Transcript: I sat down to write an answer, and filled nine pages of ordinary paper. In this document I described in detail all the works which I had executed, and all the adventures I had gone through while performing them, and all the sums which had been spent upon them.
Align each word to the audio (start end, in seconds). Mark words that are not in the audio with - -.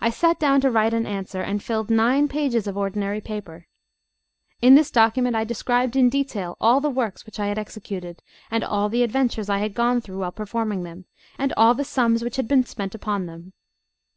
I 0.00 0.10
sat 0.10 0.40
down 0.40 0.60
to 0.62 0.72
write 0.72 0.92
an 0.92 1.06
answer, 1.06 1.40
and 1.40 1.62
filled 1.62 1.88
nine 1.88 2.26
pages 2.26 2.66
of 2.66 2.76
ordinary 2.76 3.20
paper. 3.20 3.68
In 4.60 4.74
this 4.74 4.90
document 4.90 5.36
I 5.36 5.44
described 5.44 5.94
in 5.94 6.08
detail 6.08 6.56
all 6.60 6.80
the 6.80 6.90
works 6.90 7.24
which 7.24 7.38
I 7.38 7.46
had 7.46 7.56
executed, 7.56 8.22
and 8.50 8.64
all 8.64 8.88
the 8.88 9.04
adventures 9.04 9.48
I 9.48 9.58
had 9.58 9.74
gone 9.74 10.00
through 10.00 10.18
while 10.18 10.32
performing 10.32 10.82
them, 10.82 11.04
and 11.38 11.52
all 11.56 11.74
the 11.74 11.84
sums 11.84 12.24
which 12.24 12.34
had 12.34 12.48
been 12.48 12.64
spent 12.66 12.92
upon 12.92 13.26
them. 13.26 13.52